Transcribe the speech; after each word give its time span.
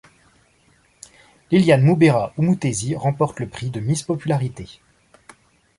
Liliane 1.51 1.83
Mubera 1.83 2.33
Umutesi 2.35 2.95
remporte 2.95 3.39
le 3.39 3.47
prix 3.47 3.69
de 3.69 3.79
Miss 3.79 4.01
Popularité. 4.01 4.81